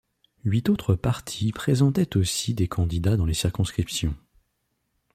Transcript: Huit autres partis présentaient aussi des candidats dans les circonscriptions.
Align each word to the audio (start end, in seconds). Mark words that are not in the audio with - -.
Huit 0.45 0.67
autres 0.69 0.95
partis 0.95 1.51
présentaient 1.51 2.17
aussi 2.17 2.55
des 2.55 2.67
candidats 2.67 3.17
dans 3.17 3.25
les 3.27 3.35
circonscriptions. 3.35 4.15